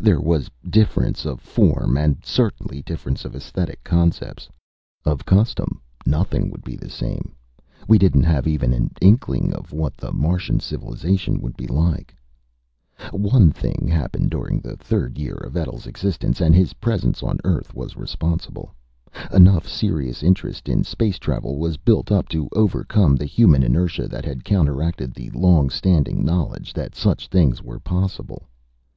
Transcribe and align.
There 0.00 0.18
was 0.20 0.50
difference 0.68 1.24
of 1.24 1.40
form, 1.40 1.96
and 1.96 2.16
certainly 2.24 2.82
difference 2.82 3.24
of 3.24 3.36
esthetic 3.36 3.84
concepts. 3.84 4.48
Of 5.04 5.24
custom, 5.24 5.80
nothing 6.04 6.50
could 6.50 6.64
be 6.64 6.74
the 6.74 6.90
same. 6.90 7.32
We 7.86 7.96
didn't 7.96 8.24
have 8.24 8.48
even 8.48 8.72
an 8.72 8.90
inkling 9.00 9.52
of 9.54 9.72
what 9.72 9.96
the 9.96 10.12
Martian 10.12 10.58
civilization 10.58 11.40
would 11.40 11.56
be 11.56 11.68
like. 11.68 12.12
One 13.12 13.52
thing 13.52 13.86
happened 13.86 14.30
during 14.30 14.58
the 14.58 14.74
third 14.76 15.16
year 15.16 15.36
of 15.36 15.56
Etl's 15.56 15.86
existence. 15.86 16.40
And 16.40 16.56
his 16.56 16.72
presence 16.72 17.22
on 17.22 17.38
Earth 17.44 17.72
was 17.72 17.96
responsible. 17.96 18.74
Enough 19.32 19.68
serious 19.68 20.24
interest 20.24 20.68
in 20.68 20.82
space 20.82 21.20
travel 21.20 21.56
was 21.56 21.76
built 21.76 22.10
up 22.10 22.28
to 22.30 22.48
overcome 22.52 23.14
the 23.14 23.26
human 23.26 23.62
inertia 23.62 24.08
that 24.08 24.24
had 24.24 24.42
counteracted 24.42 25.14
the 25.14 25.30
long 25.30 25.70
standing 25.70 26.24
knowledge 26.24 26.72
that 26.72 26.96
such 26.96 27.28
things 27.28 27.62
were 27.62 27.78
possible. 27.78 28.48